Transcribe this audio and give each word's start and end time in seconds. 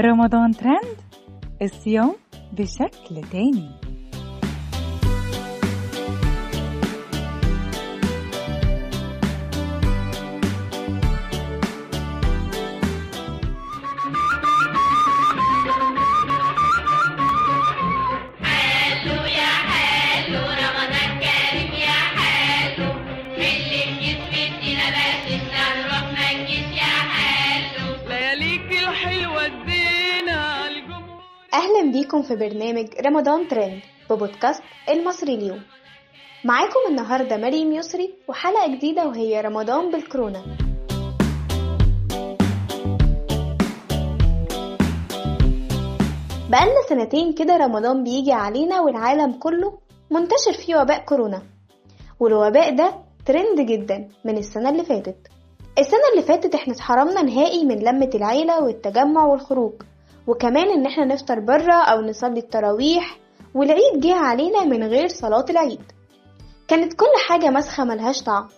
رمضان 0.00 0.50
ترند 0.50 0.96
الصيام 1.62 2.14
بشكل 2.52 3.22
تاني 3.32 3.70
بيكم 31.94 32.22
في 32.22 32.36
برنامج 32.36 32.86
رمضان 33.06 33.48
ترند 33.48 33.80
ببودكاست 34.10 34.62
المصري 34.88 35.34
اليوم 35.34 35.62
معاكم 36.44 36.80
النهاردة 36.90 37.36
مريم 37.36 37.72
يسري 37.72 38.14
وحلقة 38.28 38.74
جديدة 38.76 39.06
وهي 39.08 39.40
رمضان 39.40 39.90
بالكورونا 39.90 40.42
بقالنا 46.50 46.82
سنتين 46.88 47.32
كده 47.32 47.56
رمضان 47.56 48.04
بيجي 48.04 48.32
علينا 48.32 48.80
والعالم 48.80 49.32
كله 49.32 49.78
منتشر 50.10 50.52
فيه 50.66 50.76
وباء 50.76 51.04
كورونا 51.04 51.42
والوباء 52.20 52.76
ده 52.76 52.94
ترند 53.26 53.60
جدا 53.60 54.08
من 54.24 54.38
السنة 54.38 54.68
اللي 54.70 54.84
فاتت 54.84 55.16
السنة 55.78 56.00
اللي 56.12 56.22
فاتت 56.26 56.54
إحنا 56.54 56.74
اتحرمنا 56.74 57.22
نهائي 57.22 57.64
من 57.64 57.78
لمة 57.78 58.10
العيلة 58.14 58.64
والتجمع 58.64 59.24
والخروج 59.24 59.72
وكمان 60.26 60.68
إن 60.68 60.86
إحنا 60.86 61.04
نفطر 61.04 61.40
برا 61.40 61.82
أو 61.82 62.00
نصلي 62.00 62.40
التراويح 62.40 63.18
والعيد 63.54 64.00
جه 64.00 64.14
علينا 64.14 64.64
من 64.64 64.82
غير 64.84 65.08
صلاة 65.08 65.44
العيد. 65.50 65.82
كانت 66.68 66.92
كل 66.92 67.06
حاجة 67.28 67.50
مسخة 67.50 67.84
ملهاش 67.84 68.22
طعم. 68.22 68.48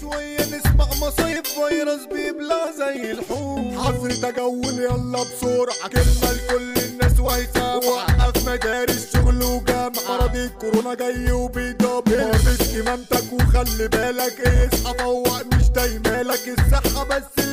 شوية 0.00 0.40
نسمع 0.40 0.86
مصايب 1.02 1.46
فيروس 1.46 2.04
بيبلع 2.04 2.70
زي 2.70 3.12
الحوت. 3.12 3.78
حظر 3.78 4.10
تجول 4.10 4.78
يلا 4.78 5.22
بسرعة 5.22 5.88
كلمة 5.88 6.32
لكل 6.32 6.80
الناس 6.80 7.20
وهيسامع 7.20 7.74
وقف 7.74 8.48
مدارس 8.48 9.12
شغل 9.12 9.42
وجامعة. 9.42 9.90
مرض 10.08 10.36
الكورونا 10.36 10.94
جاي 10.94 11.32
وبيدبر. 11.32 12.20
البس 12.20 12.76
كمامتك 12.76 13.32
وخلي 13.32 13.88
بالك 13.88 14.40
اصحى 14.74 14.98
فوق 14.98 15.46
مش 15.46 15.68
دايمالك. 15.68 16.48
الصحة 16.48 17.04
بس 17.04 17.46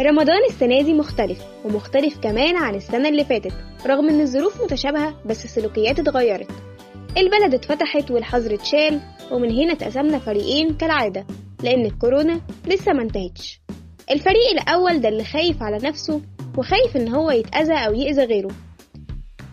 رمضان 0.00 0.44
السنة 0.48 0.82
دي 0.82 0.94
مختلف 0.94 1.38
ومختلف 1.64 2.18
كمان 2.18 2.56
عن 2.56 2.74
السنة 2.74 3.08
اللي 3.08 3.24
فاتت 3.24 3.52
رغم 3.86 4.08
إن 4.08 4.20
الظروف 4.20 4.62
متشابهة 4.62 5.14
بس 5.26 5.44
السلوكيات 5.44 5.98
اتغيرت. 5.98 6.50
البلد 7.16 7.54
اتفتحت 7.54 8.10
والحظر 8.10 8.54
اتشال 8.54 9.00
ومن 9.30 9.50
هنا 9.50 9.72
اتقسمنا 9.72 10.18
فريقين 10.18 10.74
كالعادة 10.76 11.26
لأن 11.62 11.86
الكورونا 11.86 12.40
لسه 12.66 12.92
ما 12.92 13.02
انتهتش. 13.02 13.60
الفريق 14.10 14.50
الأول 14.52 15.00
ده 15.00 15.08
اللي 15.08 15.24
خايف 15.24 15.62
على 15.62 15.76
نفسه 15.76 16.20
وخايف 16.58 16.96
إن 16.96 17.08
هو 17.08 17.30
يتأذى 17.30 17.74
أو 17.74 17.94
يأذى 17.94 18.24
غيره. 18.24 18.50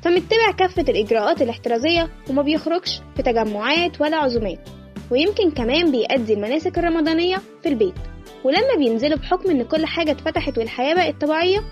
فمتبع 0.04 0.52
كافة 0.59 0.82
الإجراءات 0.82 1.42
الاحترازية 1.42 2.09
وما 2.30 2.42
بيخرجش 2.42 3.02
في 3.16 3.23
تجمعات 3.23 4.02
ولا 4.02 4.17
عزومات 4.17 4.70
ويمكن 5.11 5.52
كمان 5.52 5.92
بيأدي 5.92 6.34
المناسك 6.34 6.78
الرمضانية 6.78 7.38
في 7.64 7.70
البيت. 7.70 7.95
ولما 8.43 8.75
بينزلوا 8.77 9.17
بحكم 9.17 9.49
إن 9.49 9.63
كل 9.63 9.85
حاجة 9.85 10.11
اتفتحت 10.11 10.58
والحياة 10.58 10.95
بقت 10.95 11.21
طبيعية 11.21 11.64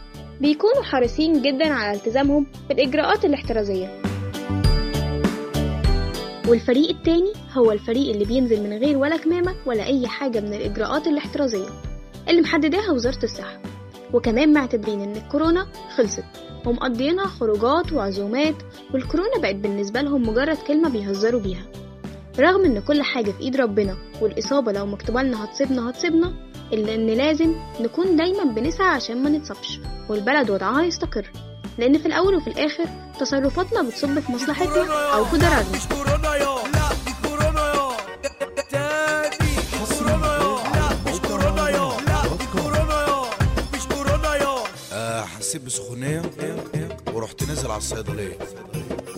بيكونوا 0.41 0.83
حريصين 0.83 1.41
جدا 1.41 1.73
على 1.73 1.97
التزامهم 1.97 2.47
بالإجراءات 2.69 3.25
الاحترازية. 3.25 4.01
والفريق 6.47 6.89
التاني 6.89 7.33
هو 7.53 7.71
الفريق 7.71 8.09
اللي 8.13 8.25
بينزل 8.25 8.63
من 8.63 8.77
غير 8.77 8.97
ولا 8.97 9.17
كمامة 9.17 9.55
ولا 9.65 9.85
أي 9.85 10.07
حاجة 10.07 10.39
من 10.39 10.53
الإجراءات 10.53 11.07
الاحترازية 11.07 11.69
اللي 12.29 12.41
محدداها 12.41 12.91
وزارة 12.91 13.23
الصحة. 13.23 13.59
وكمان 14.13 14.53
معتبرين 14.53 15.01
إن 15.01 15.15
الكورونا 15.15 15.67
خلصت 15.95 16.23
ومقضيينها 16.65 17.25
خروجات 17.25 17.93
وعزومات 17.93 18.55
والكورونا 18.93 19.37
بقت 19.41 19.55
بالنسبة 19.55 20.01
لهم 20.01 20.29
مجرد 20.29 20.57
كلمة 20.57 20.89
بيهزروا 20.89 21.41
بيها. 21.41 21.65
رغم 22.39 22.65
إن 22.65 22.79
كل 22.79 23.01
حاجة 23.01 23.31
في 23.31 23.39
إيد 23.39 23.55
ربنا 23.55 23.97
والإصابة 24.21 24.71
لو 24.71 24.85
مكتوبة 24.85 25.21
لنا 25.21 25.45
هتصيبنا 25.45 25.89
هتصيبنا 25.89 26.33
إلا 26.73 26.95
إن 26.95 27.07
لازم 27.07 27.55
نكون 27.79 28.15
دايما 28.15 28.43
بنسعى 28.43 28.87
عشان 28.87 29.23
ما 29.23 29.29
نتصابش 29.29 29.79
والبلد 30.09 30.49
وضعها 30.49 30.83
يستقر. 30.83 31.31
لأن 31.77 31.97
في 31.97 32.05
الأول 32.05 32.35
وفي 32.35 32.47
الآخر 32.47 32.85
تصرفاتنا 33.19 33.81
بتصب 33.81 34.19
في 34.19 34.31
مصلحتنا 34.31 35.13
أو 35.13 35.25
يا 44.91 45.21
آه، 45.21 45.25
حسيت 45.25 45.61
بسخونية 45.61 46.21
ورحت 47.13 47.43
نازل 47.43 47.67
على 47.71 47.77
الصيدلية. 47.77 48.37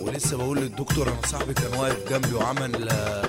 ولسه 0.08 0.36
بقول 0.36 0.58
للدكتور 0.58 1.08
أنا 1.08 1.26
صاحبي 1.26 1.54
كان 1.54 1.78
واقف 1.80 2.12
جنبي 2.12 2.34
وعمل 2.34 2.88
آه، 2.88 3.22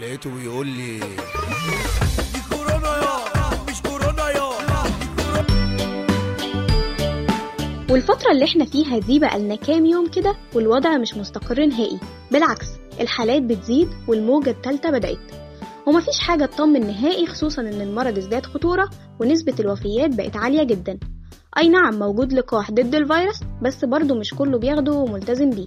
لقيته 0.00 0.30
بيقول 0.30 0.66
لي 0.66 0.98
دي 0.98 2.40
كورونا 2.50 2.96
يا 2.96 3.18
مش 3.70 3.82
كورونا 3.82 4.30
يا. 4.30 4.46
والفترة 7.90 8.32
اللي 8.32 8.44
إحنا 8.44 8.64
فيها 8.64 8.98
دي 8.98 9.18
بقالنا 9.18 9.54
كام 9.54 9.86
يوم 9.86 10.08
كده 10.10 10.36
والوضع 10.54 10.96
مش 10.98 11.14
مستقر 11.14 11.66
نهائي. 11.66 11.98
بالعكس 12.32 12.66
الحالات 13.00 13.42
بتزيد 13.42 13.88
والموجة 14.08 14.50
التالتة 14.50 14.90
بدأت. 14.90 15.18
ومفيش 15.86 16.18
حاجة 16.18 16.44
تطمن 16.46 16.86
نهائي 16.86 17.26
خصوصا 17.26 17.62
إن 17.62 17.80
المرض 17.80 18.18
ازداد 18.18 18.46
خطورة 18.46 18.90
ونسبة 19.20 19.54
الوفيات 19.60 20.14
بقت 20.14 20.36
عالية 20.36 20.62
جدا. 20.62 20.98
أي 21.58 21.68
نعم 21.68 21.98
موجود 21.98 22.32
لقاح 22.32 22.70
ضد 22.70 22.94
الفيروس 22.94 23.40
بس 23.62 23.84
برضه 23.84 24.14
مش 24.14 24.34
كله 24.34 24.58
بياخده 24.58 24.92
وملتزم 24.92 25.50
بيه. 25.50 25.66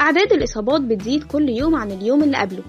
أعداد 0.00 0.32
الإصابات 0.32 0.80
بتزيد 0.80 1.24
كل 1.24 1.48
يوم 1.48 1.74
عن 1.74 1.90
اليوم 1.90 2.22
اللي 2.22 2.36
قبله 2.36 2.62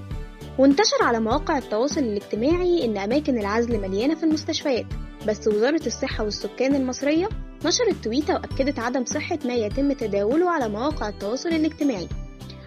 وانتشر 0.60 1.04
على 1.04 1.20
مواقع 1.20 1.58
التواصل 1.58 2.02
الاجتماعي 2.02 2.86
إن 2.86 2.98
أماكن 2.98 3.38
العزل 3.38 3.82
مليانة 3.82 4.16
في 4.16 4.24
المستشفيات 4.24 4.86
بس 5.28 5.48
وزارة 5.48 5.86
الصحة 5.88 6.24
والسكان 6.24 6.76
المصرية 6.76 7.30
نشرت 7.66 7.96
تويتة 8.04 8.34
وأكدت 8.34 8.80
عدم 8.80 9.06
صحة 9.06 9.40
ما 9.46 9.54
يتم 9.54 9.92
تداوله 9.92 10.50
على 10.50 10.70
مواقع 10.70 11.10
التواصل 11.10 11.50
الاجتماعي 11.50 12.08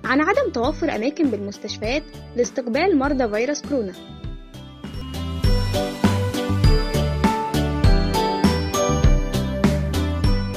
عن 0.05 0.21
عدم 0.21 0.53
توفر 0.55 0.97
أماكن 0.97 1.31
بالمستشفيات 1.31 2.03
لاستقبال 2.37 2.99
مرضى 2.99 3.29
فيروس 3.29 3.63
كورونا. 3.63 3.93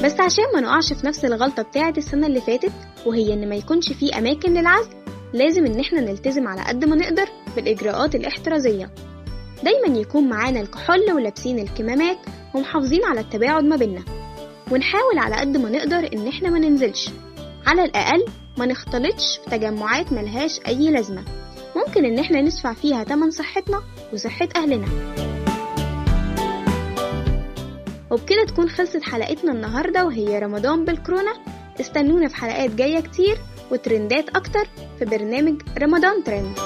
بس 0.04 0.20
عشان 0.20 0.44
ما 0.54 0.62
نقعش 0.62 0.94
في 0.94 1.08
نفس 1.08 1.26
الغلطة 1.26 1.64
بتاعة 1.64 1.94
السنة 1.98 2.28
اللي 2.28 2.42
فاتت 2.42 2.72
وهي 3.06 3.34
إن 3.34 3.50
ما 3.50 3.56
يكونش 3.56 3.92
فيه 3.94 4.18
أماكن 4.18 4.54
للعزل 4.54 4.90
لازم 5.34 5.66
إن 5.66 5.80
إحنا 5.80 6.02
نلتزم 6.02 6.48
على 6.48 6.62
قد 6.62 6.86
ما 6.86 6.96
نقدر 6.96 7.26
بالإجراءات 7.56 8.16
الاحترازية. 8.16 8.92
دايما 9.64 10.00
يكون 10.00 10.30
معانا 10.30 10.62
الكحول 10.62 11.12
ولابسين 11.14 11.60
الكمامات 11.60 12.18
ومحافظين 12.56 13.06
على 13.06 13.20
التباعد 13.20 13.64
ما 13.64 13.76
بينا 13.76 14.04
ونحاول 14.72 15.18
على 15.18 15.36
قد 15.36 15.58
ما 15.58 15.70
نقدر 15.70 16.10
إن 16.14 16.28
إحنا 16.28 16.50
ما 16.50 16.60
ننزلش. 16.60 17.10
على 17.68 17.84
الأقل 17.86 18.26
ما 18.58 18.66
نختلطش 18.66 19.38
في 19.44 19.50
تجمعات 19.58 20.14
ملهاش 20.14 20.60
أي 20.68 20.92
لازمة. 20.92 21.24
ممكن 21.76 22.06
إن 22.06 22.20
إحنا 22.20 22.42
ندفع 22.42 22.74
فيها 22.74 23.04
تمن 23.04 23.32
صحتنا 23.32 23.82
وصحة 24.14 24.50
أهلنا. 24.56 24.88
وبكده 28.12 28.46
تكون 28.46 28.70
خلصت 28.70 29.04
حلقتنا 29.04 29.52
النهاردة 29.52 30.06
وهي 30.06 30.40
رمضان 30.40 30.86
بالكورونا. 30.86 31.34
استنونا 31.80 32.28
في 32.28 32.36
حلقات 32.36 32.70
جاية 32.70 33.00
كتير 33.00 33.38
وترندات 33.72 34.30
أكتر 34.30 34.68
في 35.00 35.06
برنامج 35.06 35.62
رمضان 35.78 36.24
ترند. 36.24 36.60